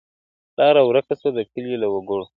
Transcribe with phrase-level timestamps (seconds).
[0.57, 2.25] لاره ورکه سوه د کلي له وګړو،